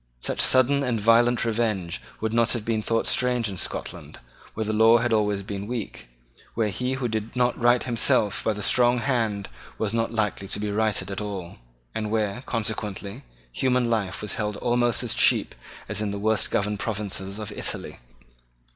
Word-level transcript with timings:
Such 0.19 0.41
sudden 0.41 0.81
and 0.81 0.99
violent 0.99 1.45
revenge 1.45 2.01
would 2.21 2.33
not 2.33 2.53
have 2.53 2.65
been 2.65 2.81
thought 2.81 3.05
strange 3.05 3.47
in 3.47 3.59
Scotland, 3.59 4.17
where 4.55 4.63
the 4.65 4.73
law 4.73 4.97
had 4.97 5.13
always 5.13 5.43
been 5.43 5.67
weak, 5.67 6.07
where 6.55 6.69
he 6.69 6.93
who 6.93 7.07
did 7.07 7.35
not 7.35 7.55
right 7.61 7.83
himself 7.83 8.43
by 8.43 8.53
the 8.53 8.63
strong 8.63 8.97
hand 8.97 9.47
was 9.77 9.93
not 9.93 10.11
likely 10.11 10.47
to 10.47 10.59
be 10.59 10.71
righted 10.71 11.11
at 11.11 11.21
all, 11.21 11.57
and 11.93 12.09
where, 12.09 12.41
consequently, 12.47 13.21
human 13.51 13.91
life 13.91 14.23
was 14.23 14.33
held 14.33 14.57
almost 14.57 15.03
as 15.03 15.13
cheap 15.13 15.53
as 15.87 16.01
in 16.01 16.09
the 16.09 16.17
worst 16.17 16.49
governed 16.49 16.79
provinces 16.79 17.37
of 17.37 17.51
Italy. 17.51 17.99